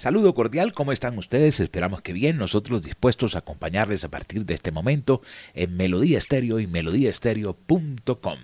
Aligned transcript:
Saludo 0.00 0.32
cordial, 0.32 0.72
¿cómo 0.72 0.92
están 0.92 1.18
ustedes? 1.18 1.60
Esperamos 1.60 2.00
que 2.00 2.14
bien, 2.14 2.38
nosotros 2.38 2.82
dispuestos 2.82 3.34
a 3.34 3.40
acompañarles 3.40 4.02
a 4.02 4.08
partir 4.08 4.46
de 4.46 4.54
este 4.54 4.72
momento 4.72 5.20
en 5.52 5.76
Melodía 5.76 6.16
Estéreo 6.16 6.58
y 6.58 6.66
melodíaestéreo.com. 6.66 8.38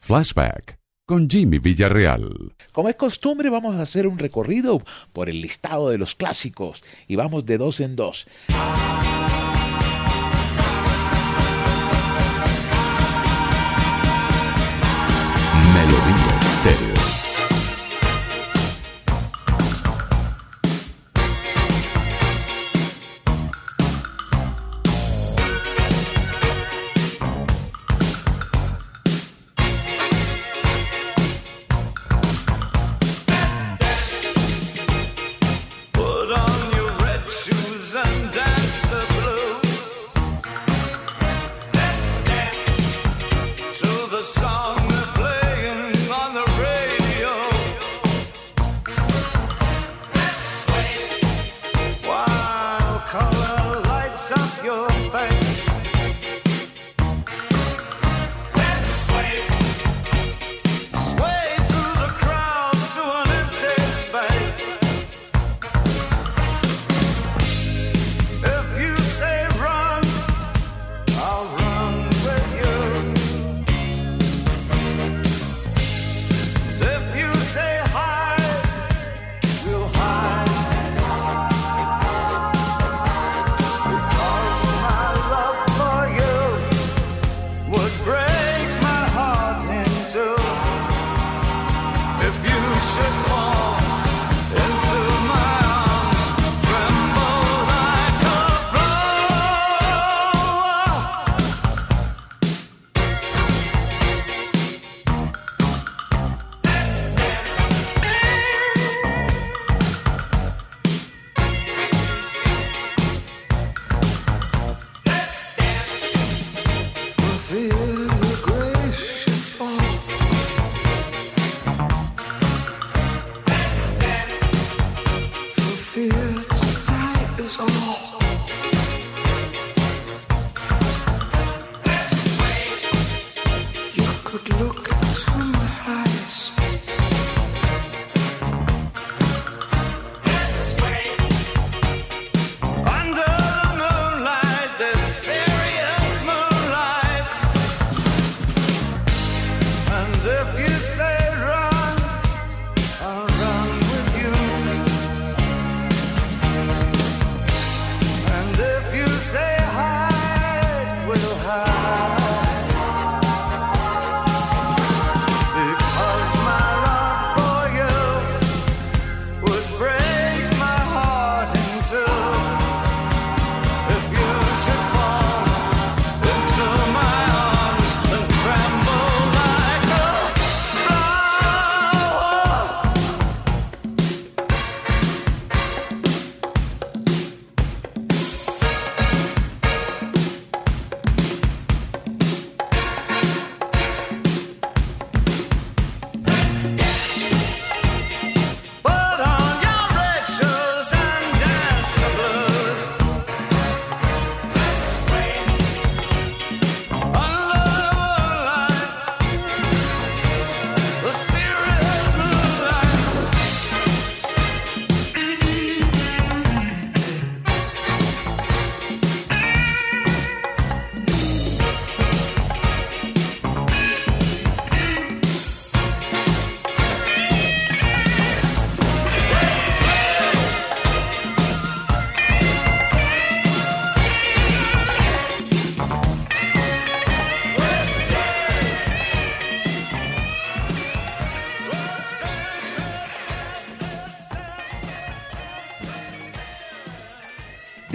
Flashback 0.00 0.78
con 1.06 1.30
Jimmy 1.30 1.60
Villarreal. 1.60 2.54
Como 2.72 2.88
es 2.88 2.96
costumbre, 2.96 3.50
vamos 3.50 3.76
a 3.76 3.82
hacer 3.82 4.08
un 4.08 4.18
recorrido 4.18 4.82
por 5.12 5.30
el 5.30 5.42
listado 5.42 5.90
de 5.90 5.98
los 5.98 6.16
clásicos 6.16 6.82
y 7.06 7.14
vamos 7.14 7.46
de 7.46 7.58
dos 7.58 7.78
en 7.78 7.94
dos. 7.94 8.26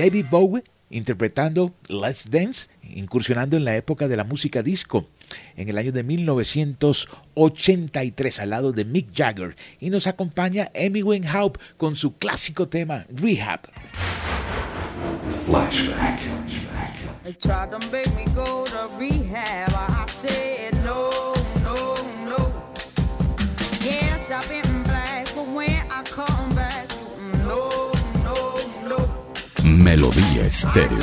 David 0.02 0.26
Bowie 0.32 0.64
interpretando 0.90 1.72
Let's 1.88 2.32
Dance, 2.32 2.72
incursionando 2.96 3.56
en 3.56 3.66
la 3.66 3.76
época 3.76 4.08
de 4.08 4.18
la 4.18 4.24
música 4.24 4.64
disco 4.64 5.06
en 5.56 5.70
el 5.70 5.78
año 5.78 5.92
de 5.92 6.02
1983 6.02 8.40
al 8.40 8.50
lado 8.50 8.72
de 8.72 8.84
Mick 8.84 9.16
Jagger 9.16 9.56
y 9.80 9.92
nos 9.92 10.08
acompaña 10.08 10.72
Amy 10.74 11.04
Winehouse 11.04 11.60
con 11.78 11.96
su 11.96 12.18
clásico 12.18 12.68
tema 12.68 13.06
Rehab. 13.14 13.60
Flashback. 15.46 16.20
Melodía 29.92 30.46
Estéreo. 30.46 31.00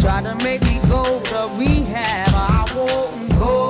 Try 0.00 0.22
to 0.22 0.34
make 0.36 0.62
me 0.62 0.78
go 0.88 1.20
to 1.20 1.50
rehab. 1.58 2.32
I 2.32 2.64
won't 2.76 3.28
go. 3.40 3.69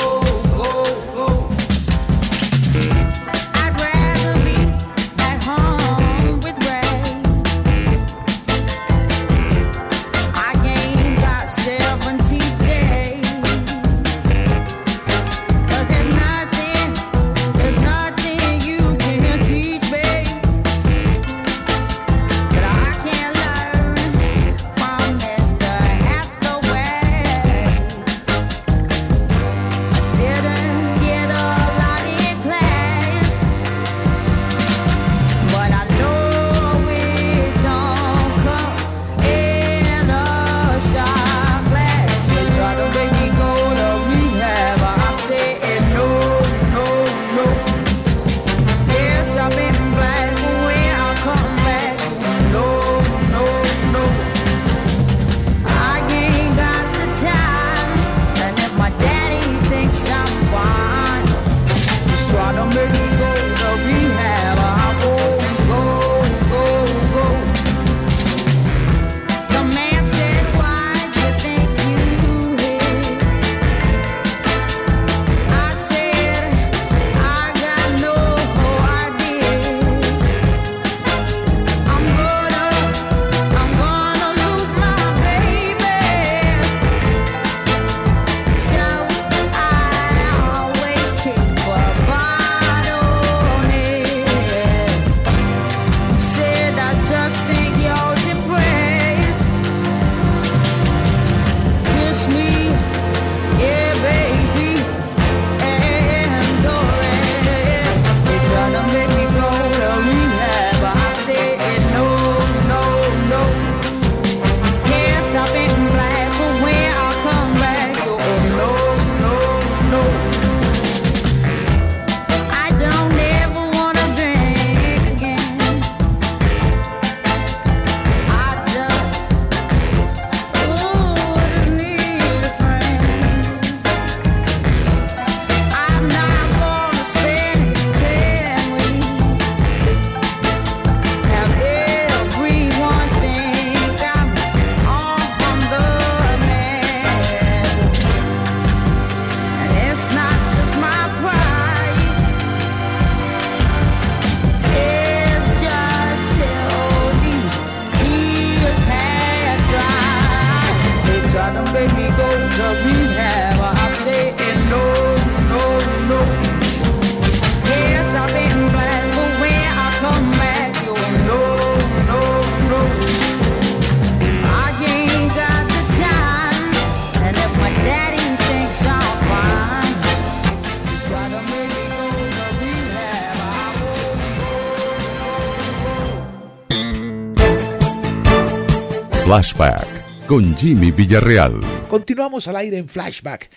Flashback 189.31 190.27
con 190.27 190.57
Jimmy 190.57 190.91
Villarreal. 190.91 191.61
Continuamos 191.89 192.49
al 192.49 192.57
aire 192.57 192.79
en 192.79 192.89
Flashback. 192.89 193.49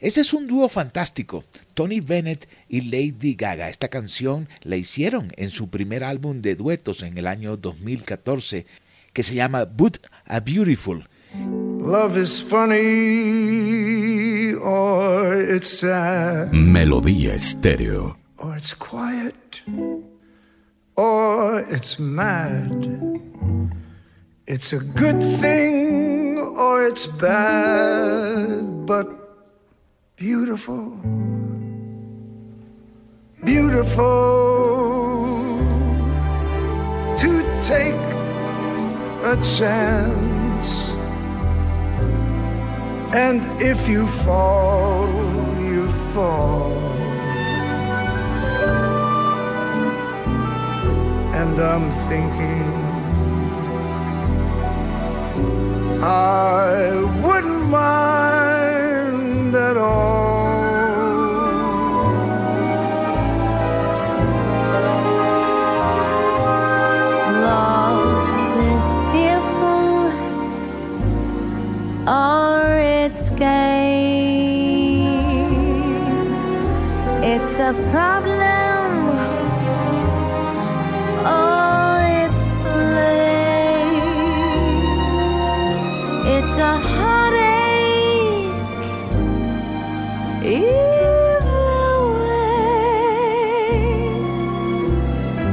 Este 0.00 0.22
es 0.22 0.32
un 0.32 0.48
dúo 0.48 0.68
fantástico, 0.68 1.44
Tony 1.74 2.00
Bennett 2.00 2.48
y 2.68 2.80
Lady 2.80 3.36
Gaga. 3.36 3.68
Esta 3.68 3.86
canción 3.86 4.48
la 4.64 4.74
hicieron 4.74 5.32
en 5.36 5.50
su 5.50 5.70
primer 5.70 6.02
álbum 6.02 6.42
de 6.42 6.56
duetos 6.56 7.04
en 7.04 7.16
el 7.16 7.28
año 7.28 7.56
2014, 7.56 8.66
que 9.12 9.22
se 9.22 9.36
llama 9.36 9.66
But 9.66 9.98
a 10.26 10.40
Beautiful. 10.40 11.06
Love 11.78 12.16
is 12.18 12.42
funny 12.42 12.74
or 14.54 15.36
it's 15.36 15.78
sad. 15.78 16.50
Melodía 16.50 17.36
estéreo. 17.36 18.18
Or 18.36 18.56
it's 18.56 18.74
quiet 18.74 19.62
or 20.96 21.64
it's 21.70 22.00
mad. 22.00 23.20
It's 24.52 24.72
a 24.72 24.80
good 24.80 25.22
thing 25.38 26.36
or 26.58 26.84
it's 26.84 27.06
bad, 27.06 28.84
but 28.84 29.06
beautiful, 30.16 30.98
beautiful 33.44 34.02
to 37.16 37.30
take 37.62 38.02
a 39.22 39.36
chance. 39.56 40.70
And 43.14 43.62
if 43.62 43.88
you 43.88 44.08
fall, 44.26 45.06
you 45.60 45.92
fall. 46.12 46.72
And 51.38 51.54
I'm 51.60 51.92
thinking 52.08 52.79
I 56.02 56.94
wouldn't 57.22 57.66
mind 57.66 58.19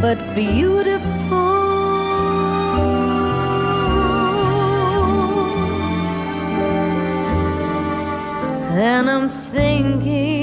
but 0.07 0.35
beautiful. 0.35 1.03
And 8.71 9.09
I'm 9.09 9.27
thinking 9.51 10.36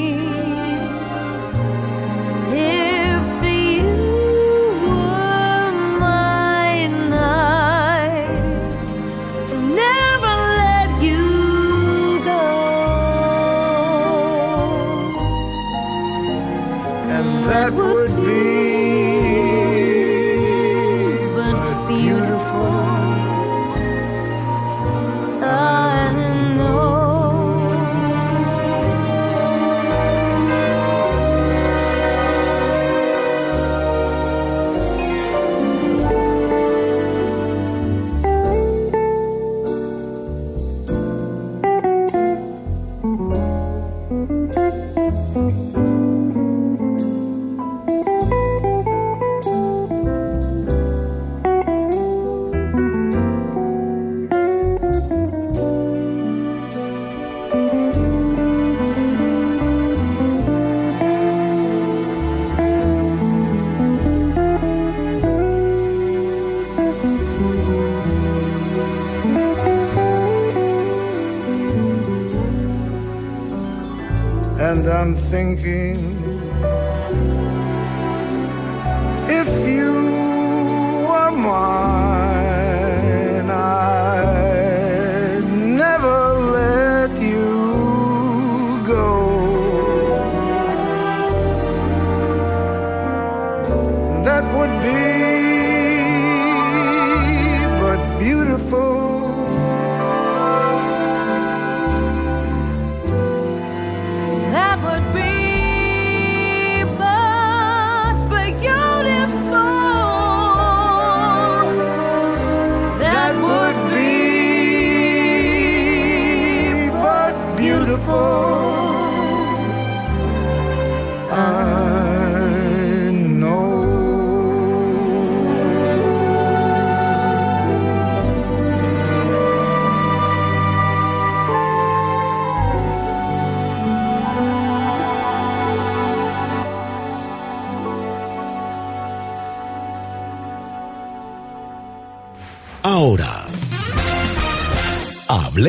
thinking 75.35 76.04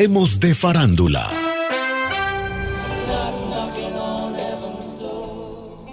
de 0.06 0.54
farándula. 0.54 1.28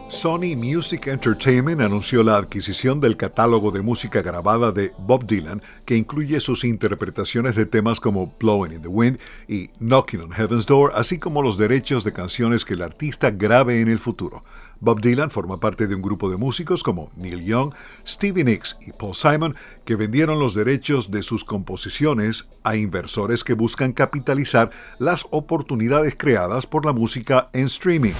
Sony 0.07 0.55
Music 0.55 1.07
Entertainment 1.07 1.81
anunció 1.81 2.21
la 2.21 2.37
adquisición 2.37 2.99
del 3.01 3.17
catálogo 3.17 3.71
de 3.71 3.81
música 3.81 4.21
grabada 4.21 4.71
de 4.71 4.93
Bob 4.99 5.25
Dylan, 5.25 5.63
que 5.85 5.97
incluye 5.97 6.39
sus 6.41 6.63
interpretaciones 6.63 7.55
de 7.55 7.65
temas 7.65 7.99
como 7.99 8.31
Blowing 8.39 8.73
in 8.73 8.81
the 8.83 8.87
Wind 8.87 9.17
y 9.47 9.69
Knocking 9.79 10.21
on 10.21 10.31
Heaven's 10.31 10.67
Door, 10.67 10.91
así 10.93 11.17
como 11.17 11.41
los 11.41 11.57
derechos 11.57 12.03
de 12.03 12.13
canciones 12.13 12.65
que 12.65 12.75
el 12.75 12.83
artista 12.83 13.31
grabe 13.31 13.81
en 13.81 13.89
el 13.89 13.99
futuro. 13.99 14.43
Bob 14.83 14.99
Dylan 14.99 15.31
forma 15.31 15.61
parte 15.61 15.87
de 15.87 15.95
un 15.95 16.01
grupo 16.01 16.29
de 16.29 16.35
músicos 16.35 16.83
como 16.83 17.09
Neil 17.15 17.41
Young, 17.45 17.73
Stevie 18.05 18.43
Nicks 18.43 18.77
y 18.81 18.91
Paul 18.91 19.15
Simon, 19.15 19.55
que 19.85 19.95
vendieron 19.95 20.39
los 20.39 20.53
derechos 20.53 21.09
de 21.09 21.23
sus 21.23 21.45
composiciones 21.45 22.49
a 22.65 22.75
inversores 22.75 23.45
que 23.45 23.53
buscan 23.53 23.93
capitalizar 23.93 24.71
las 24.99 25.25
oportunidades 25.29 26.15
creadas 26.17 26.65
por 26.65 26.85
la 26.85 26.91
música 26.91 27.49
en 27.53 27.67
streaming. 27.67 28.11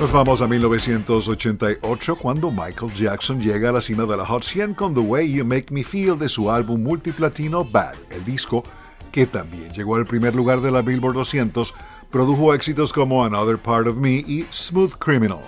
Nos 0.00 0.10
vamos 0.10 0.42
a 0.42 0.48
1988 0.48 2.16
cuando 2.16 2.50
Michael 2.50 2.92
Jackson 2.92 3.40
llega 3.40 3.68
a 3.68 3.72
la 3.72 3.80
cima 3.80 4.04
de 4.04 4.16
la 4.16 4.26
Hot 4.26 4.42
100 4.42 4.74
con 4.74 4.94
The 4.94 5.00
Way 5.00 5.32
You 5.32 5.44
Make 5.44 5.66
Me 5.70 5.84
Feel 5.84 6.18
de 6.18 6.28
su 6.28 6.50
álbum 6.50 6.82
multiplatino 6.82 7.64
Bad. 7.64 7.94
El 8.10 8.24
disco, 8.24 8.64
que 9.12 9.26
también 9.26 9.72
llegó 9.72 9.94
al 9.94 10.06
primer 10.06 10.34
lugar 10.34 10.60
de 10.60 10.72
la 10.72 10.82
Billboard 10.82 11.14
200, 11.14 11.72
produjo 12.10 12.54
éxitos 12.54 12.92
como 12.92 13.24
Another 13.24 13.58
Part 13.58 13.86
of 13.86 13.96
Me 13.96 14.24
y 14.26 14.46
Smooth 14.50 14.94
Criminal. 14.98 15.40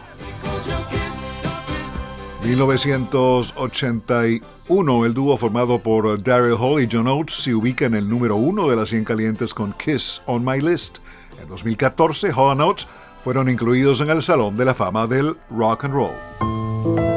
1981, 2.42 5.06
el 5.06 5.14
dúo 5.14 5.36
formado 5.36 5.78
por 5.78 6.22
Daryl 6.22 6.56
Hall 6.58 6.82
y 6.82 6.88
John 6.90 7.06
Oates 7.06 7.34
se 7.34 7.54
ubica 7.54 7.86
en 7.86 7.94
el 7.94 8.08
número 8.08 8.36
uno 8.36 8.68
de 8.68 8.76
las 8.76 8.88
100 8.88 9.04
calientes 9.04 9.54
con 9.54 9.72
Kiss 9.74 10.22
on 10.26 10.44
My 10.44 10.60
List. 10.60 10.98
En 11.40 11.48
2014, 11.48 12.32
Hall 12.32 12.52
and 12.52 12.62
Oates 12.62 12.88
fueron 13.24 13.48
incluidos 13.48 14.00
en 14.00 14.10
el 14.10 14.22
Salón 14.22 14.56
de 14.56 14.64
la 14.64 14.74
Fama 14.74 15.06
del 15.06 15.36
Rock 15.50 15.84
and 15.84 15.94
Roll. 15.94 17.09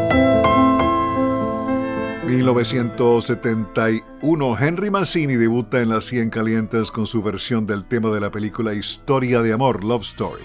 1971, 2.37 4.57
Henry 4.59 4.89
Mancini 4.89 5.35
debuta 5.35 5.81
en 5.81 5.89
las 5.89 6.05
100 6.05 6.31
calientes 6.31 6.89
con 6.89 7.05
su 7.05 7.21
versión 7.21 7.67
del 7.67 7.85
tema 7.85 8.09
de 8.09 8.21
la 8.21 8.31
película 8.31 8.73
Historia 8.73 9.43
de 9.43 9.53
Amor, 9.53 9.83
Love 9.83 10.01
Story. 10.01 10.41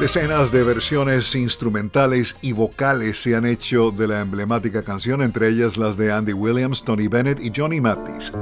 Decenas 0.00 0.50
de 0.50 0.64
versiones 0.64 1.34
instrumentales 1.34 2.38
y 2.40 2.52
vocales 2.52 3.18
se 3.18 3.36
han 3.36 3.44
hecho 3.44 3.90
de 3.90 4.08
la 4.08 4.20
emblemática 4.20 4.82
canción, 4.82 5.20
entre 5.22 5.48
ellas 5.48 5.76
las 5.76 5.98
de 5.98 6.10
Andy 6.10 6.32
Williams, 6.32 6.82
Tony 6.82 7.08
Bennett 7.08 7.40
y 7.40 7.52
Johnny 7.54 7.80
Mathis. 7.80 8.32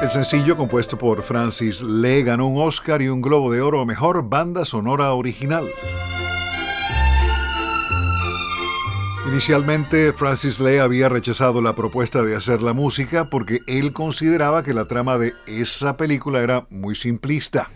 El 0.00 0.08
sencillo, 0.08 0.56
compuesto 0.56 0.96
por 0.96 1.22
Francis 1.22 1.82
Lee, 1.82 2.22
ganó 2.22 2.46
un 2.46 2.66
Oscar 2.66 3.02
y 3.02 3.08
un 3.08 3.20
Globo 3.20 3.52
de 3.52 3.60
Oro 3.60 3.82
a 3.82 3.86
Mejor 3.86 4.26
Banda 4.26 4.64
Sonora 4.64 5.12
Original. 5.12 5.68
Inicialmente, 9.30 10.12
Francis 10.12 10.58
Lee 10.58 10.78
había 10.78 11.08
rechazado 11.08 11.62
la 11.62 11.76
propuesta 11.76 12.24
de 12.24 12.34
hacer 12.34 12.62
la 12.62 12.72
música 12.72 13.26
porque 13.26 13.60
él 13.68 13.92
consideraba 13.92 14.64
que 14.64 14.74
la 14.74 14.86
trama 14.86 15.18
de 15.18 15.34
esa 15.46 15.96
película 15.96 16.40
era 16.40 16.66
muy 16.68 16.96
simplista. 16.96 17.70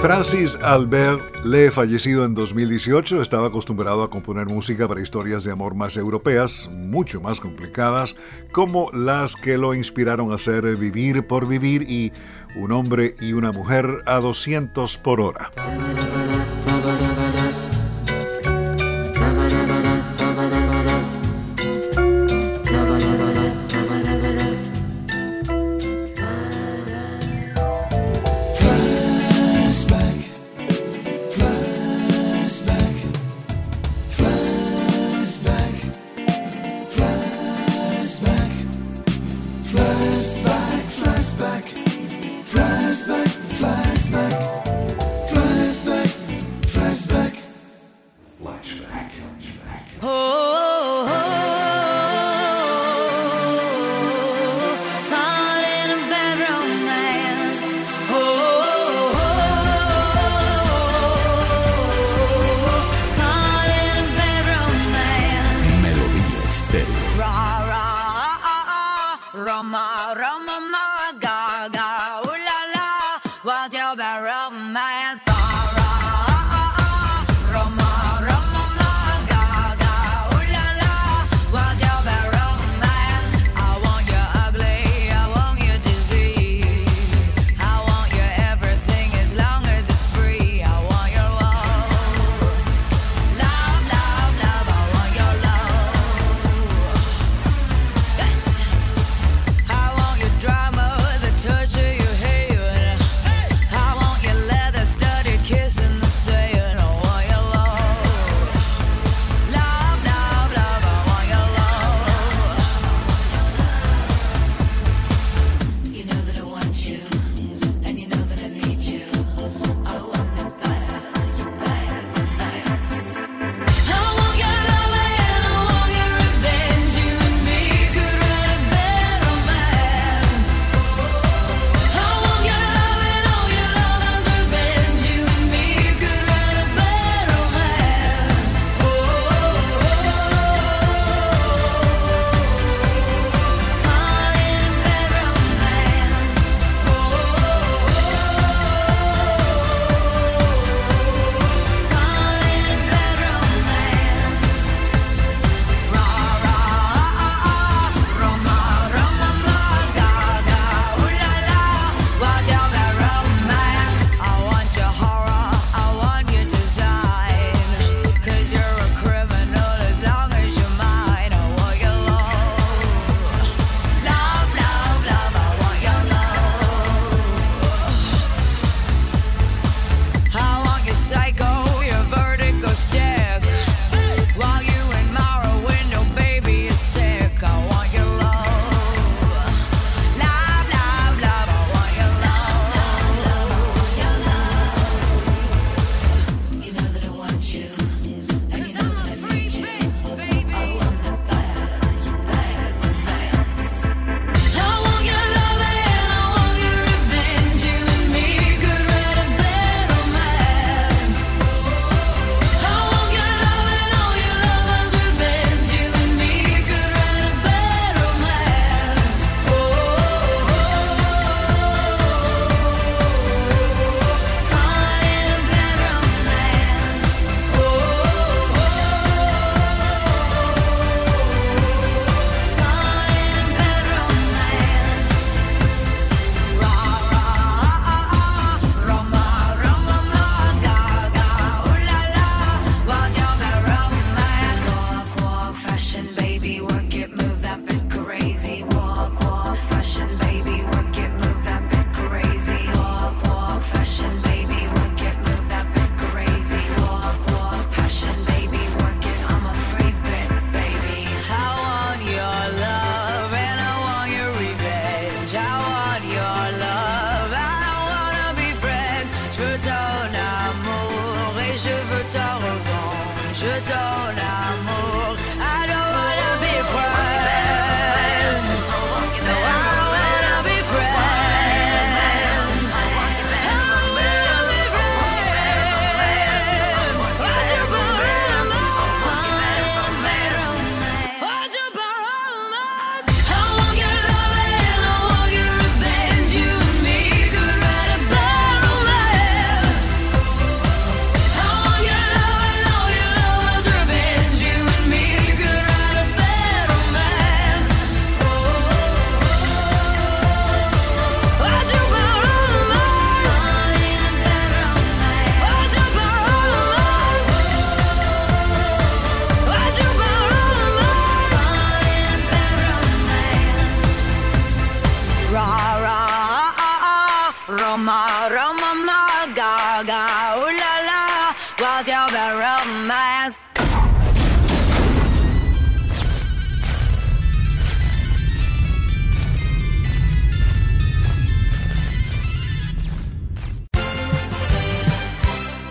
Francis 0.00 0.58
Albert 0.62 1.44
Lee, 1.44 1.70
fallecido 1.70 2.24
en 2.24 2.34
2018, 2.34 3.22
estaba 3.22 3.46
acostumbrado 3.46 4.02
a 4.02 4.10
componer 4.10 4.46
música 4.46 4.88
para 4.88 5.00
historias 5.00 5.44
de 5.44 5.52
amor 5.52 5.76
más 5.76 5.96
europeas, 5.96 6.68
mucho 6.72 7.20
más 7.20 7.38
complicadas, 7.38 8.16
como 8.50 8.90
las 8.92 9.36
que 9.36 9.56
lo 9.58 9.74
inspiraron 9.74 10.32
a 10.32 10.34
hacer 10.34 10.76
Vivir 10.76 11.24
por 11.28 11.46
Vivir 11.46 11.88
y 11.88 12.12
Un 12.56 12.72
hombre 12.72 13.14
y 13.20 13.32
una 13.32 13.52
mujer 13.52 14.02
a 14.06 14.16
200 14.18 14.98
por 14.98 15.20
hora. 15.20 15.52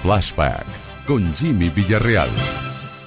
Flashback 0.04 0.66
con 1.08 1.34
Jimmy 1.38 1.70
Villarreal. 1.70 2.28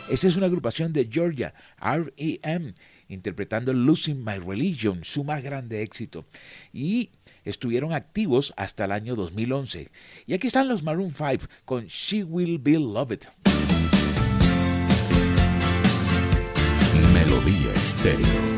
Esta 0.09 0.29
es 0.29 0.37
una 0.39 0.47
agrupación 0.47 0.95
de 0.95 1.07
Georgia, 1.13 1.53
REM, 1.79 2.73
interpretando 3.09 3.75
Losing 3.75 4.25
My 4.25 4.39
Religion, 4.39 5.05
su 5.05 5.23
más 5.23 5.43
grande 5.43 5.83
éxito. 5.83 6.25
Y 6.73 7.11
estuvieron 7.45 7.93
activos 7.93 8.55
hasta 8.57 8.87
el 8.87 8.93
año 8.93 9.15
2011. 9.15 9.91
Y 10.25 10.33
aquí 10.33 10.47
están 10.47 10.69
los 10.69 10.83
Maroon 10.83 11.11
5 11.11 11.45
con 11.67 11.85
She 11.85 12.25
Will 12.25 12.59
Be 12.59 12.79
Loved. 12.79 13.27
Melodía 17.13 17.75
Estéreo. 17.75 18.56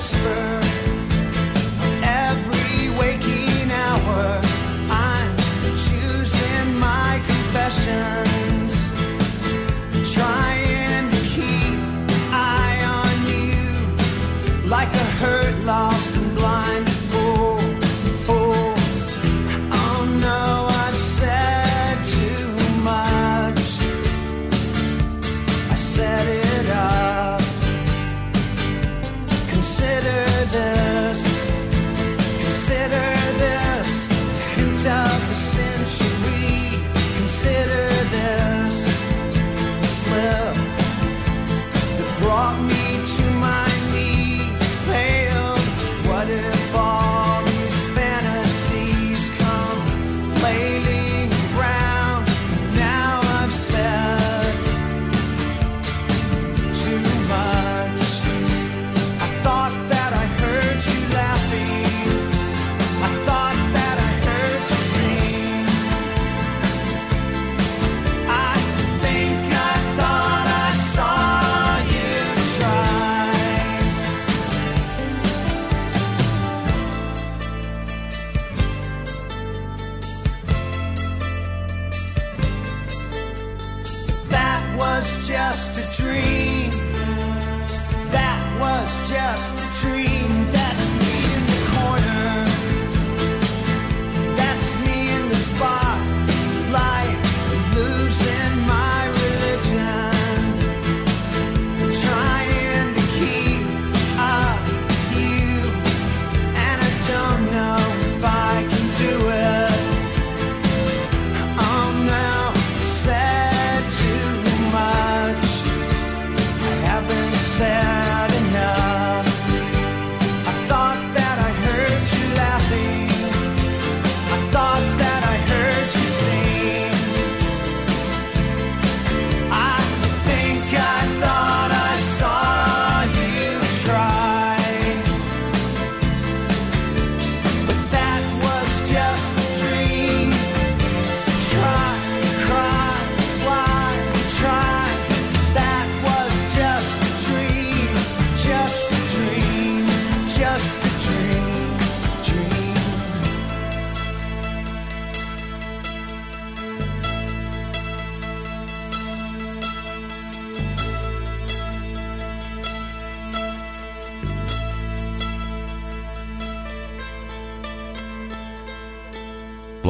Sad 0.00 0.59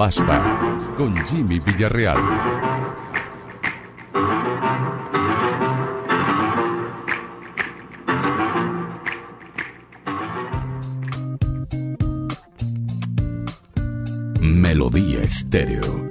Flashback 0.00 0.96
con 0.96 1.14
Jimmy 1.26 1.58
Villarreal. 1.58 2.16
Melodía 14.40 15.20
Estéreo. 15.20 16.09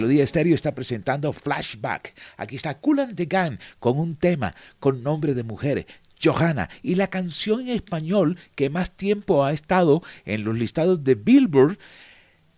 Melodía 0.00 0.24
Estéreo 0.24 0.54
está 0.54 0.74
presentando 0.74 1.30
Flashback. 1.30 2.14
Aquí 2.38 2.56
está 2.56 2.78
Kulan 2.78 3.14
de 3.14 3.26
Gan 3.26 3.60
con 3.78 3.98
un 3.98 4.16
tema 4.16 4.54
con 4.78 5.02
nombre 5.02 5.34
de 5.34 5.42
mujer. 5.42 5.86
Johanna 6.24 6.70
y 6.82 6.94
la 6.94 7.08
canción 7.08 7.60
en 7.60 7.68
español 7.68 8.38
que 8.54 8.70
más 8.70 8.92
tiempo 8.92 9.44
ha 9.44 9.52
estado 9.52 10.02
en 10.24 10.44
los 10.44 10.56
listados 10.56 11.04
de 11.04 11.16
Billboard 11.16 11.76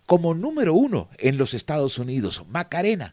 como 0.05 0.33
número 0.33 0.73
uno 0.73 1.09
en 1.17 1.37
los 1.37 1.53
Estados 1.53 1.97
Unidos, 1.97 2.43
Macarena. 2.47 3.11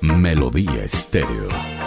Melodía 0.00 0.82
estéreo. 0.82 1.79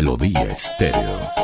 Melodía 0.00 0.50
Estéreo. 0.50 1.39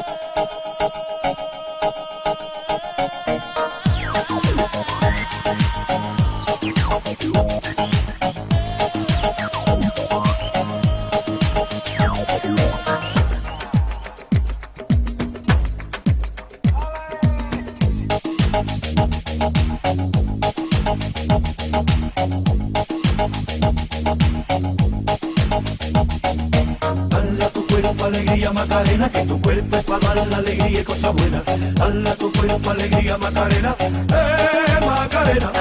Macarena, 33.18 33.76
eh 33.80 34.86
Macarena. 34.86 35.52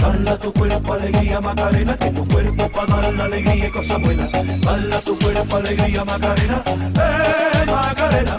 Bala 0.00 0.38
tu 0.38 0.52
cuerpo 0.52 0.92
alegría 0.92 1.40
Macarena, 1.40 1.96
que 1.96 2.10
tu 2.10 2.26
cuerpo 2.26 2.68
para 2.70 3.00
dar 3.00 3.14
la 3.14 3.24
alegría 3.24 3.66
y 3.66 3.70
cosas 3.70 4.00
buenas. 4.00 4.30
Bala 4.60 5.00
tu 5.00 5.18
cuerpo 5.18 5.56
alegría 5.56 6.04
Macarena, 6.04 6.62
eh 6.66 7.66
Macarena. 7.66 8.38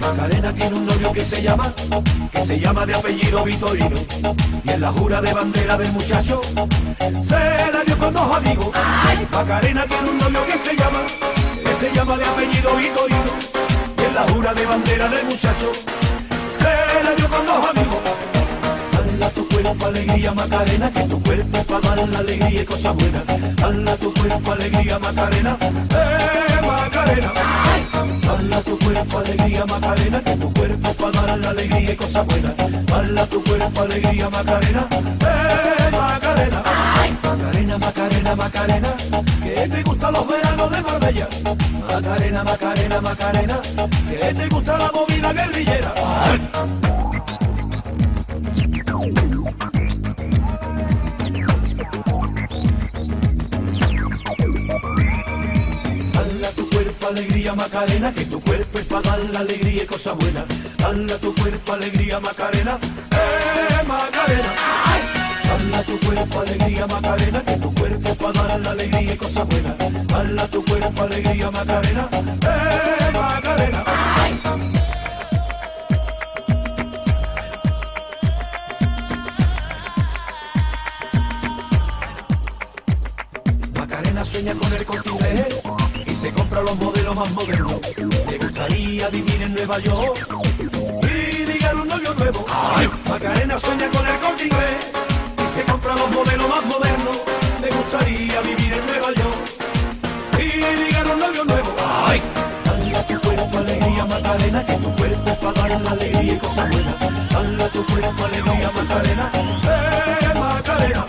Macarena 0.00 0.52
tiene 0.54 0.76
un 0.76 0.86
novio 0.86 1.12
que 1.12 1.20
se 1.20 1.42
llama, 1.42 1.72
que 2.32 2.42
se 2.42 2.58
llama 2.58 2.86
de 2.86 2.94
apellido 2.94 3.44
Vitorino. 3.44 3.98
Y 4.64 4.70
en 4.70 4.80
la 4.80 4.92
jura 4.92 5.20
de 5.20 5.32
bandera 5.32 5.78
del 5.78 5.92
muchacho, 5.92 6.40
se 7.22 7.72
la 7.72 7.84
dio 7.84 7.98
con 7.98 8.14
dos 8.14 8.36
amigos. 8.36 8.68
Macarena 9.32 9.84
tiene 9.86 10.10
un 10.10 10.18
novio 10.18 10.46
que 10.46 10.58
se 10.58 10.76
llama 10.76 11.00
se 11.78 11.92
llama 11.92 12.16
de 12.16 12.24
apellido 12.24 12.74
Vitorino 12.74 13.32
y 13.98 14.02
en 14.02 14.14
la 14.14 14.22
jura 14.32 14.54
de 14.54 14.64
bandera 14.64 15.08
del 15.10 15.26
muchacho 15.26 15.72
la 17.04 17.14
dio 17.16 17.28
con 17.28 17.46
dos 17.46 17.70
amigos. 17.70 17.98
Hala 18.96 19.30
tu 19.30 19.48
cuerpo 19.48 19.86
alegría 19.86 20.32
Macarena, 20.32 20.92
que 20.92 21.02
tu 21.02 21.22
cuerpo 21.22 21.62
para 21.64 21.96
dar 21.96 22.08
la 22.08 22.18
alegría 22.18 22.62
y 22.62 22.64
cosas 22.64 22.94
buenas. 22.94 23.22
Hala 23.62 23.96
tu 23.96 24.12
cuerpo 24.14 24.52
alegría 24.52 24.98
Macarena, 24.98 25.58
eh 25.62 26.66
Macarena. 26.66 27.32
Hala 28.28 28.60
tu 28.62 28.78
cuerpo 28.78 29.18
alegría 29.18 29.66
Macarena, 29.66 30.24
que 30.24 30.36
tu 30.36 30.52
cuerpo 30.52 30.92
para 30.94 31.22
dar 31.22 31.38
la 31.38 31.50
alegría 31.50 31.92
y 31.92 31.96
cosas 31.96 32.26
buenas. 32.26 32.54
Hala 32.92 33.26
tu 33.26 33.42
cuerpo 33.44 33.80
alegría 33.82 34.30
Macarena, 34.30 34.88
eh 34.92 35.90
Macarena. 35.92 36.62
Macarena, 37.36 37.78
Macarena, 37.78 38.34
Macarena, 38.34 38.96
que 39.42 39.68
te 39.68 39.82
gustan 39.82 40.12
los 40.14 40.26
veranos 40.26 40.70
de 40.70 40.82
Marbella. 40.82 41.28
Macarena, 41.86 42.44
Macarena, 42.44 43.00
Macarena, 43.00 43.60
que 44.08 44.34
te 44.34 44.48
gusta 44.48 44.78
la 44.78 44.90
movida 44.92 45.32
guerrillera. 45.34 45.94
Dala 56.14 56.50
tu 56.56 56.70
cuerpo 56.70 57.06
alegría 57.06 57.54
Macarena, 57.54 58.12
que 58.12 58.24
tu 58.24 58.40
cuerpo 58.40 58.78
es 58.78 58.84
para 58.86 59.10
dar 59.10 59.20
la 59.30 59.40
alegría 59.40 59.82
y 59.82 59.86
cosas 59.86 60.16
buenas. 60.16 60.44
Dala 60.78 61.18
tu 61.18 61.34
cuerpo 61.34 61.72
alegría 61.74 62.18
Macarena, 62.18 62.78
eh 63.10 63.86
Macarena. 63.86 65.25
Dala 65.56 65.82
tu 65.84 65.98
cuerpo 66.00 66.40
alegría 66.40 66.86
Macarena, 66.86 67.42
que 67.42 67.56
tu 67.56 67.74
cuerpo 67.74 68.14
para 68.16 68.42
dar 68.42 68.60
la 68.60 68.70
alegría 68.72 69.14
y 69.14 69.16
cosas 69.16 69.48
buenas. 69.48 70.06
Dala 70.06 70.46
tu 70.48 70.62
cuerpo 70.62 71.02
alegría 71.02 71.50
Macarena, 71.50 72.08
eh 72.12 73.10
Macarena. 73.14 73.84
Macarena 83.72 84.24
sueña 84.26 84.54
con 84.54 84.72
el 84.74 84.84
corte 84.84 85.48
y 86.06 86.10
se 86.10 86.32
compra 86.32 86.60
los 86.60 86.76
modelos 86.76 87.16
más 87.16 87.30
modernos. 87.32 87.80
Le 88.28 88.38
gustaría 88.38 89.08
vivir 89.08 89.40
en 89.40 89.54
Nueva 89.54 89.78
York 89.78 90.28
y 91.02 91.46
ligar 91.46 91.76
un 91.76 91.88
novio 91.88 92.12
nuevo. 92.12 92.44
Macarena 93.08 93.58
sueña 93.58 93.88
con 93.88 94.06
el 94.06 94.18
corte 94.18 94.95
se 95.56 95.64
compra 95.64 95.94
los 95.94 96.10
modelos 96.10 96.48
más 96.48 96.64
modernos. 96.66 97.16
Le 97.62 97.70
gustaría 97.70 98.40
vivir 98.42 98.72
en 98.74 98.86
Nueva 98.86 99.10
York 99.20 99.40
y 100.38 100.84
ligar 100.84 101.06
un 101.06 101.18
novio 101.18 101.44
nuevo. 101.44 101.70
Dale 102.64 102.96
a 102.96 103.06
tu 103.06 103.20
cuerpo 103.20 103.58
alegría 103.58 104.04
Macarena, 104.04 104.66
que 104.66 104.74
tu 104.74 104.90
cuerpo 104.96 105.30
para 105.40 105.68
dar 105.68 105.80
la 105.80 105.90
alegría 105.92 106.34
y 106.34 106.38
cosas 106.38 106.70
buenas. 106.70 106.94
Dale 107.32 107.68
tu 107.70 107.86
cuerpo 107.86 108.24
alegría 108.24 108.70
Macarena, 108.76 109.30
eh 109.34 110.38
Macarena. 110.38 111.04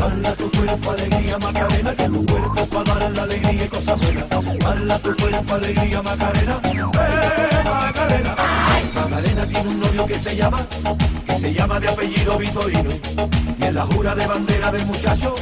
Dale 0.00 0.28
a 0.28 0.32
tu 0.34 0.50
cuerpo 0.50 0.90
alegría 0.90 1.38
Macarena, 1.38 1.96
que 1.96 2.08
tu 2.08 2.26
cuerpo 2.26 2.66
para 2.66 2.94
dar 3.00 3.10
la 3.12 3.22
alegría 3.22 3.64
y 3.64 3.68
cosas 3.68 3.98
buenas. 4.00 4.28
Dale 4.28 4.92
a 4.92 4.98
tu 4.98 5.16
cuerpo 5.16 5.54
alegría 5.54 6.02
Macarena, 6.02 6.60
eh 6.62 7.62
Macarena. 7.64 8.05
Novio 9.96 10.14
que 10.14 10.18
se 10.18 10.36
llama, 10.36 10.66
que 11.26 11.38
se 11.38 11.54
llama 11.54 11.80
de 11.80 11.88
apellido 11.88 12.36
Vitorino. 12.36 12.90
Y 13.58 13.64
en 13.64 13.74
la 13.74 13.86
jura 13.86 14.14
de 14.14 14.26
bandera 14.26 14.70
del 14.70 14.84
muchacho, 14.84 15.34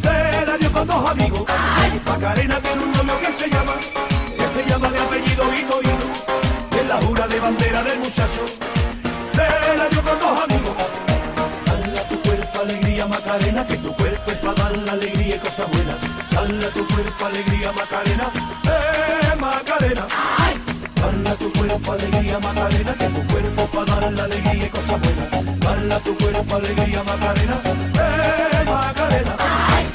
se 0.00 0.46
la 0.46 0.56
dio 0.58 0.72
con 0.72 0.86
dos 0.86 1.10
amigos. 1.10 1.42
Macarena 2.06 2.58
tiene 2.60 2.84
un 2.84 2.92
novio 2.92 3.20
que 3.20 3.32
se 3.32 3.50
llama, 3.50 3.74
que 4.38 4.46
se 4.54 4.70
llama 4.70 4.88
de 4.88 4.98
apellido 4.98 5.44
Vitorino. 5.50 6.06
Y 6.72 6.78
en 6.78 6.88
la 6.88 6.96
jura 7.02 7.28
de 7.28 7.38
bandera 7.38 7.82
del 7.82 7.98
muchacho, 7.98 8.42
se 9.34 9.76
la 9.76 9.88
dio 9.90 10.02
con 10.02 10.18
dos 10.20 10.44
amigos. 10.44 10.76
Dale 11.66 11.98
a 12.00 12.08
tu 12.08 12.16
cuerpo 12.22 12.60
alegría 12.60 13.06
Macarena, 13.06 13.66
que 13.66 13.76
tu 13.76 13.92
cuerpo 13.92 14.30
es 14.30 14.38
para 14.38 14.54
dar 14.54 14.78
la 14.78 14.92
alegría 14.92 15.36
y 15.36 15.38
cosas 15.38 15.70
buenas. 15.70 15.96
Dale 16.30 16.64
a 16.64 16.70
tu 16.70 16.86
cuerpo 16.86 17.26
alegría 17.26 17.72
Macarena, 17.72 18.30
eh 18.64 19.36
Macarena. 19.38 20.06
Dale 20.38 20.55
a 21.24 21.34
tu 21.34 21.52
cuerpo 21.52 21.92
alegría 21.92 22.38
Macarena, 22.38 22.94
que 22.94 23.08
tu 23.08 23.26
cuerpo 23.32 23.66
para 23.74 24.00
dar 24.00 24.12
la 24.12 24.24
alegría 24.24 24.66
y 24.66 24.70
cosas 24.70 25.00
buenas. 25.00 25.58
Dale 25.60 25.94
a 25.94 25.98
tu 26.00 26.16
cuerpo 26.16 26.56
alegría 26.56 27.02
Macarena, 27.02 27.60
eh 27.64 28.64
Macarena. 28.66 29.36
Dale 29.36 29.86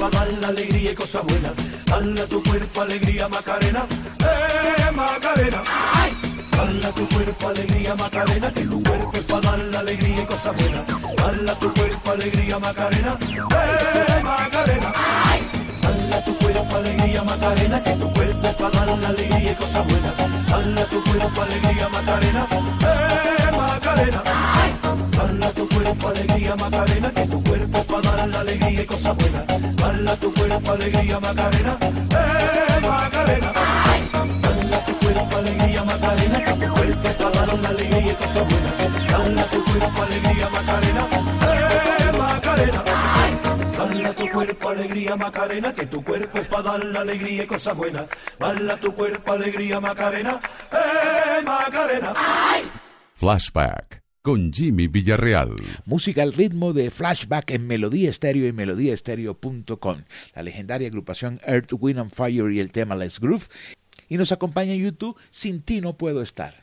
para 0.00 0.24
dar 0.24 0.32
la 0.40 0.48
alegría 0.48 0.92
y 0.92 0.94
cosas 0.94 1.22
buenas. 1.24 1.52
Dale 1.84 2.20
a 2.22 2.26
tu 2.26 2.42
cuerpo 2.42 2.80
alegría 2.80 3.28
Macarena, 3.28 3.84
eh 4.20 4.90
Macarena. 4.96 5.62
Dale 6.50 6.86
a 6.86 6.90
tu 6.92 7.08
cuerpo 7.08 7.48
alegría 7.48 7.94
Macarena, 7.94 8.50
que 8.54 8.62
tu 8.62 8.82
cuerpo 8.82 9.10
es 9.12 9.24
para 9.24 9.40
dar 9.40 9.58
la 9.58 9.78
alegría 9.80 10.22
y 10.22 10.26
cosas 10.26 10.56
buenas. 10.56 10.84
Dale 11.16 11.50
a 11.50 11.54
tu 11.54 11.74
cuerpo 11.74 12.10
alegría 12.12 12.58
Macarena, 12.58 13.18
eh 13.20 14.22
Macarena. 14.22 14.92
Dale 15.82 16.14
a 16.14 16.24
tu 16.24 16.38
cuerpo 16.38 16.76
alegría 16.76 17.22
Macarena, 17.22 17.84
que 17.84 17.92
tu 17.92 18.12
cuerpo 18.14 18.46
es 18.48 18.54
para 18.54 18.86
dar 18.86 18.98
la 18.98 19.08
alegría 19.08 19.52
y 19.52 19.54
cosas 19.54 19.86
buenas. 19.86 20.14
Dale 20.48 20.80
a 20.80 20.84
tu 20.86 21.04
cuerpo 21.04 21.42
alegría 21.42 21.88
Macarena, 21.90 22.46
eh 22.80 23.56
Macarena. 23.56 24.22
Dale 24.24 24.79
tu 25.54 25.68
cuerpo 25.68 26.08
alegría 26.08 26.56
Macarena, 26.56 27.10
que 27.12 27.26
tu 27.26 27.42
cuerpo 27.44 27.84
para 27.84 28.26
la 28.26 28.40
alegría 28.40 28.82
y 28.82 28.86
tu 30.20 30.34
cuerpo 30.34 30.72
alegría 30.72 31.20
Macarena, 31.20 31.78
eh 31.82 32.80
Macarena. 32.82 33.52
Tu 34.86 34.98
cuerpo 34.98 35.36
alegría 35.36 35.84
Macarena, 35.84 36.44
que 36.44 36.52
tu 36.52 36.72
cuerpo 36.72 37.08
la 37.62 37.68
alegría 37.68 38.12
y 38.12 38.14
cosas 38.14 38.48
buenas. 38.48 38.74
Dale 39.10 39.40
a 39.40 39.44
tu 39.44 39.64
cuerpo 39.64 40.02
alegría 40.02 40.48
Macarena, 40.48 41.06
eh 41.42 42.12
Macarena. 42.18 42.84
Macarena, 45.16 45.72
que 45.74 45.86
tu 45.86 46.04
cuerpo 46.04 46.38
es 46.38 46.46
para 46.48 46.78
la 46.78 47.00
alegría 47.00 47.44
y 47.44 47.46
cosas 47.46 47.76
buenas. 47.76 48.06
Dale 48.38 48.72
a 48.72 48.76
tu 48.80 48.94
cuerpo 48.94 49.32
alegría 49.32 49.80
Macarena, 49.80 50.40
eh 50.72 51.42
Macarena. 51.44 52.14
Flashback 53.14 53.99
con 54.22 54.52
Jimmy 54.52 54.86
Villarreal. 54.86 55.56
Música 55.86 56.22
al 56.22 56.32
ritmo 56.32 56.72
de 56.72 56.90
flashback 56.90 57.50
en 57.52 57.66
Melodía 57.66 58.10
Estéreo 58.10 58.46
y 58.46 58.52
melodíaestéreo.com. 58.52 60.02
La 60.34 60.42
legendaria 60.42 60.88
agrupación 60.88 61.40
Earth, 61.46 61.72
Wind 61.72 61.98
and 61.98 62.10
Fire 62.10 62.50
y 62.52 62.60
el 62.60 62.70
tema 62.70 62.96
Let's 62.96 63.20
Groove. 63.20 63.46
Y 64.08 64.16
nos 64.16 64.32
acompaña 64.32 64.72
en 64.72 64.80
YouTube 64.80 65.16
Sin 65.30 65.62
ti 65.62 65.80
no 65.80 65.96
puedo 65.96 66.22
estar. 66.22 66.54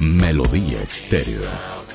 Melodía 0.00 0.82
Estéreo. 0.82 1.93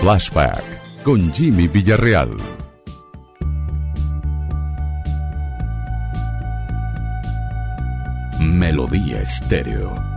Flashback 0.00 0.64
con 1.02 1.30
Jimmy 1.34 1.68
Villarreal. 1.68 2.34
Melodía 8.40 9.20
Estéreo. 9.20 10.09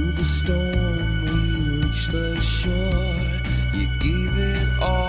Through 0.00 0.12
the 0.12 0.24
storm 0.24 1.22
we 1.26 1.84
reached 1.84 2.12
the 2.12 2.34
shore. 2.40 3.20
You 3.74 3.86
gave 3.98 4.38
it 4.38 4.80
all. 4.80 4.99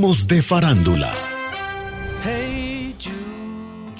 De 0.00 0.40
farándula. 0.40 1.12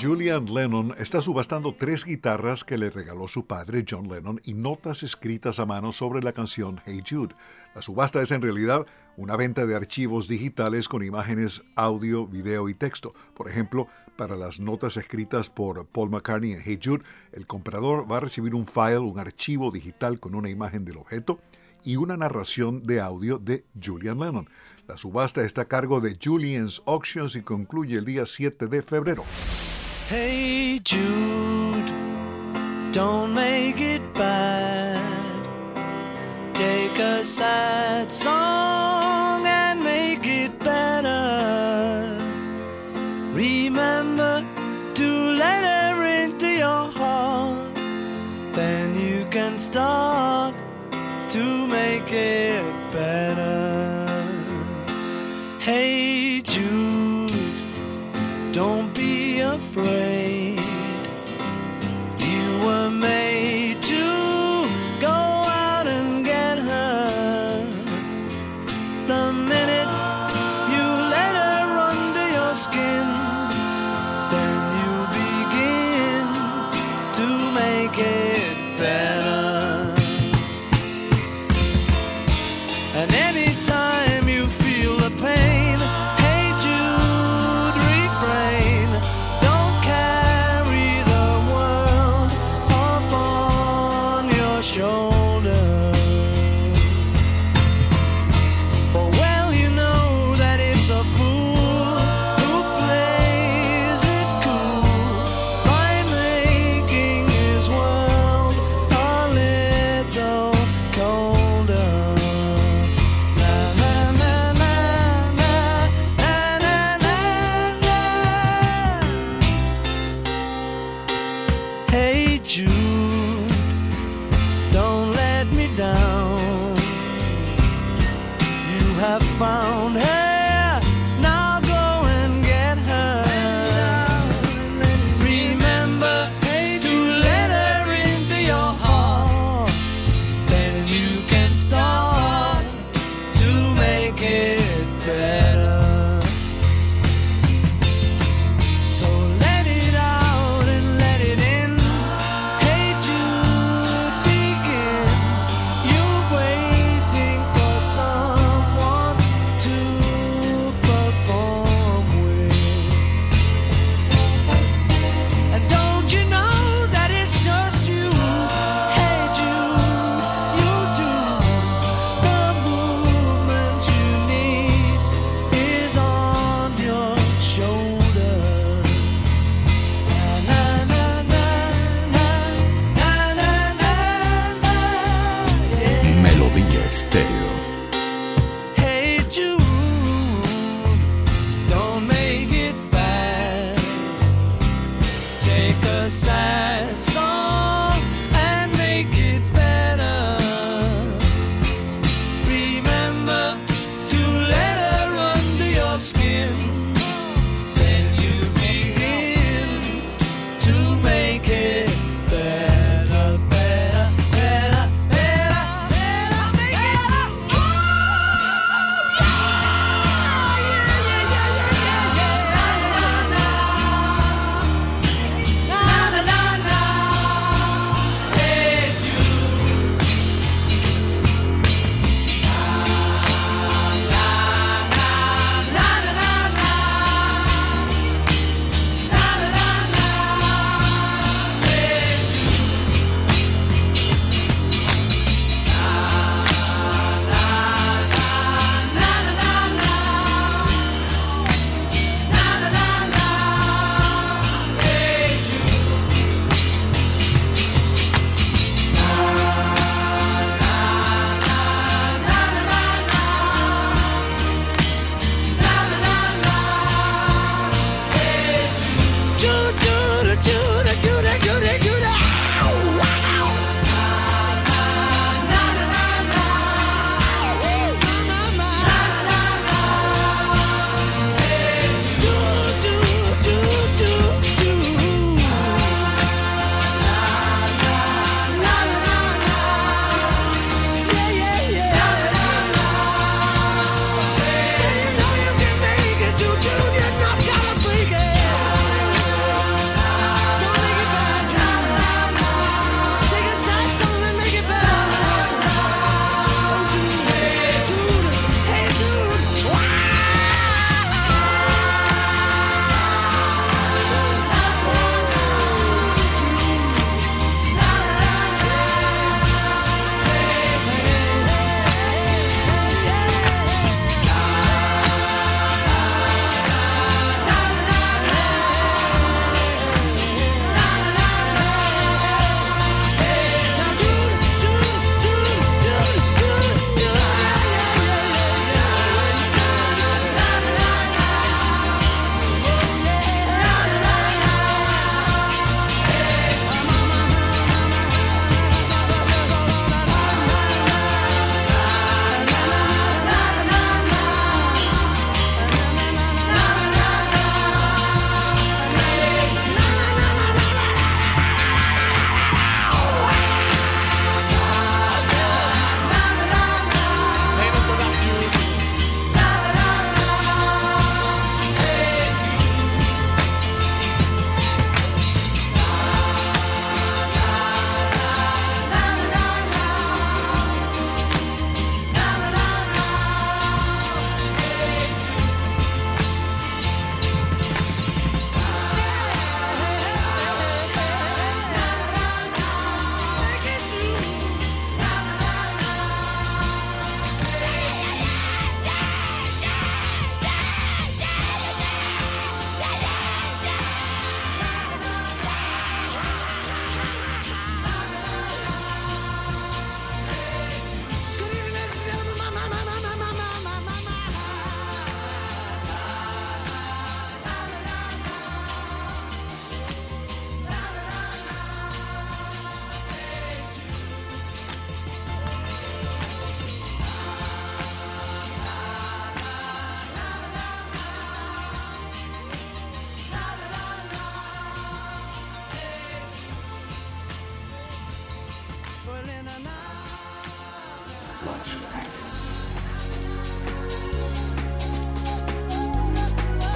Julian 0.01 0.47
Lennon 0.47 0.95
está 0.99 1.21
subastando 1.21 1.75
tres 1.75 2.07
guitarras 2.07 2.65
que 2.65 2.79
le 2.79 2.89
regaló 2.89 3.29
su 3.29 3.47
padre 3.47 3.85
John 3.87 4.09
Lennon 4.09 4.41
y 4.43 4.55
notas 4.55 5.03
escritas 5.03 5.61
a 5.61 5.67
mano 5.67 5.93
sobre 5.93 6.23
la 6.23 6.33
canción 6.33 6.81
Hey 6.87 7.03
Jude. 7.07 7.35
La 7.75 7.83
subasta 7.83 8.23
es 8.23 8.31
en 8.31 8.41
realidad 8.41 8.87
una 9.19 9.37
venta 9.37 9.67
de 9.67 9.77
archivos 9.77 10.27
digitales 10.27 10.89
con 10.89 11.05
imágenes, 11.05 11.63
audio, 11.77 12.27
video 12.27 12.71
y 12.71 12.75
texto. 12.75 13.13
Por 13.35 13.51
ejemplo, 13.51 13.87
para 14.17 14.37
las 14.37 14.59
notas 14.59 14.97
escritas 14.97 15.51
por 15.51 15.85
Paul 15.85 16.09
McCartney 16.09 16.55
en 16.55 16.63
Hey 16.65 16.79
Jude, 16.83 17.05
el 17.33 17.47
comprador 17.47 18.11
va 18.11 18.17
a 18.17 18.21
recibir 18.21 18.55
un 18.55 18.67
file, 18.67 19.01
un 19.01 19.19
archivo 19.19 19.71
digital 19.71 20.19
con 20.19 20.35
una 20.35 20.49
imagen 20.49 20.87
del 20.87 20.97
objeto 20.97 21.41
y 21.85 21.97
una 21.97 22.17
narración 22.17 22.87
de 22.87 23.01
audio 23.01 23.39
de 23.39 23.65
Julian 23.83 24.19
Lennon. 24.19 24.49
La 24.91 24.97
subasta 24.97 25.43
está 25.43 25.63
a 25.63 25.65
cargo 25.67 26.01
de 26.01 26.19
Julian's 26.21 26.83
Auctions 26.85 27.37
y 27.37 27.43
concluye 27.43 27.99
el 27.99 28.05
día 28.05 28.27
7 28.27 28.67
de 28.67 28.83
febrero. 28.83 29.23
Hey 30.09 30.83
Jude, 30.85 31.93
don't 32.91 33.33
make 33.33 33.79
it 33.79 34.03
bad. 34.15 34.99
Take 36.55 37.01
a 37.01 37.23
sad 37.23 38.11
song 38.11 39.47
and 39.47 39.85
make 39.85 40.27
it 40.27 40.59
better. 40.59 42.19
Remember 43.33 44.45
to 44.95 45.33
let 45.35 45.63
her 45.63 46.25
into 46.25 46.49
your 46.49 46.91
heart. 46.91 47.77
Then 48.57 48.99
you 48.99 49.25
can 49.31 49.57
start 49.57 50.57
to 51.29 51.69
make 51.69 52.11
it 52.11 52.80
afraid. 59.71 60.10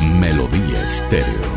Melodía 0.00 0.82
Estéreo. 0.82 1.53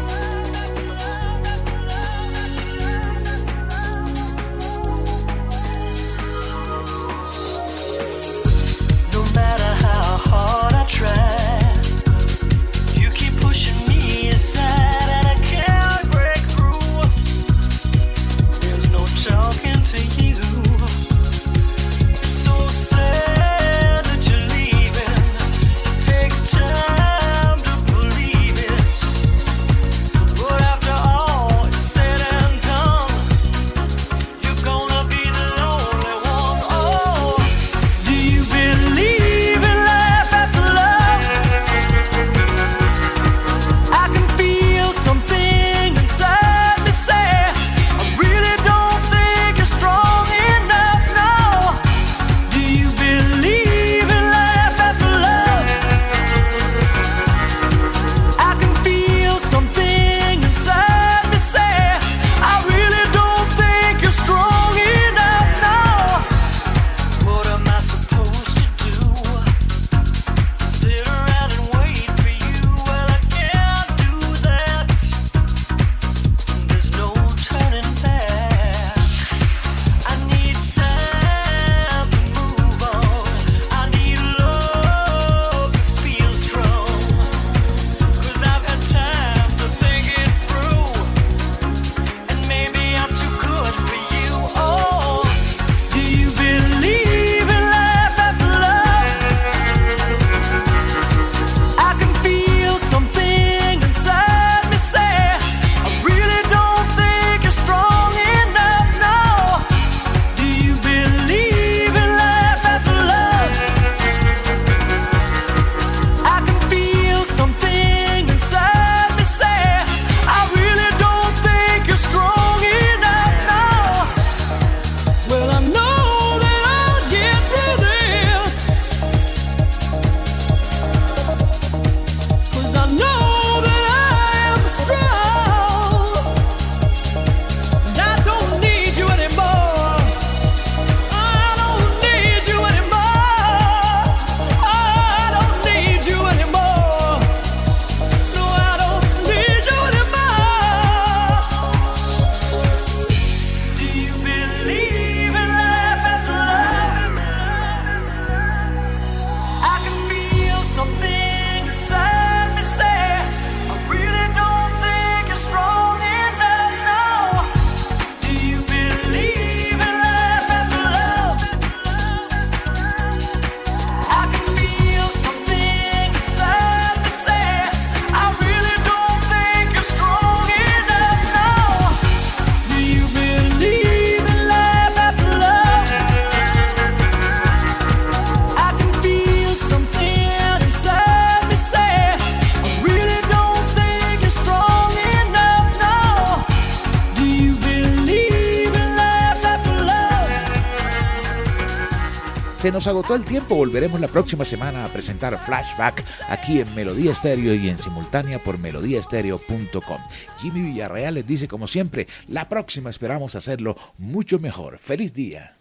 Agotó 202.87 203.15
el 203.15 203.23
tiempo, 203.23 203.55
volveremos 203.55 203.99
la 203.99 204.07
próxima 204.07 204.45
semana 204.45 204.85
a 204.85 204.87
presentar 204.87 205.37
Flashback 205.37 206.03
aquí 206.29 206.61
en 206.61 206.75
Melodía 206.75 207.11
Estéreo 207.11 207.53
y 207.53 207.69
en 207.69 207.77
simultánea 207.77 208.39
por 208.39 208.57
melodíaestéreo.com. 208.57 209.97
Jimmy 210.39 210.61
Villarreal 210.61 211.15
les 211.15 211.27
dice 211.27 211.47
como 211.47 211.67
siempre, 211.67 212.07
la 212.27 212.47
próxima 212.49 212.89
esperamos 212.89 213.35
hacerlo 213.35 213.75
mucho 213.97 214.39
mejor. 214.39 214.77
¡Feliz 214.77 215.13
día! 215.13 215.55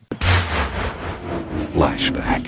Flashback. 1.73 2.47